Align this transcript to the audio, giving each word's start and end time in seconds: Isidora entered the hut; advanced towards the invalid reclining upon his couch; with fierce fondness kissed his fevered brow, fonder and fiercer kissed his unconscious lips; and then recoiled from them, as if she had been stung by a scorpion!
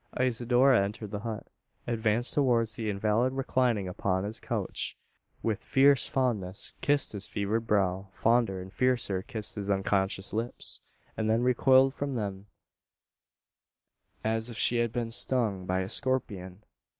Isidora 0.19 0.81
entered 0.83 1.11
the 1.11 1.19
hut; 1.19 1.45
advanced 1.85 2.33
towards 2.33 2.73
the 2.73 2.89
invalid 2.89 3.33
reclining 3.33 3.87
upon 3.87 4.23
his 4.23 4.39
couch; 4.39 4.97
with 5.43 5.59
fierce 5.61 6.07
fondness 6.07 6.73
kissed 6.81 7.11
his 7.11 7.27
fevered 7.27 7.67
brow, 7.67 8.07
fonder 8.11 8.59
and 8.59 8.73
fiercer 8.73 9.21
kissed 9.21 9.53
his 9.53 9.69
unconscious 9.69 10.33
lips; 10.33 10.81
and 11.15 11.29
then 11.29 11.43
recoiled 11.43 11.93
from 11.93 12.15
them, 12.15 12.47
as 14.23 14.49
if 14.49 14.57
she 14.57 14.77
had 14.77 14.91
been 14.91 15.11
stung 15.11 15.67
by 15.67 15.81
a 15.81 15.87
scorpion! 15.89 16.63